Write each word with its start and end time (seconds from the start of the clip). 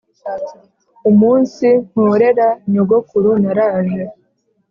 umunsi 1.09 1.67
mporera 1.91 2.47
nyogokuru 2.71 3.29
naraje 3.43 4.03